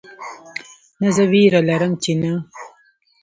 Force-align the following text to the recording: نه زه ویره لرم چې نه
نه 1.01 1.09
زه 1.15 1.23
ویره 1.31 1.59
لرم 1.69 1.91
چې 2.03 2.11
نه 2.21 2.33